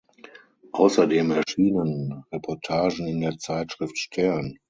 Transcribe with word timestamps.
Außerdem 0.71 1.29
erschienen 1.29 2.23
Reportagen 2.31 3.05
in 3.05 3.21
der 3.21 3.37
Zeitschrift 3.37 3.99
"Stern". 3.99 4.57